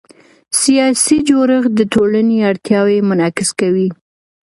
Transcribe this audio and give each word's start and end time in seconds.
سیاسي 0.61 1.17
جوړښت 1.29 1.71
د 1.75 1.81
ټولنې 1.93 2.37
اړتیاوې 2.49 2.97
منعکسوي 3.09 3.89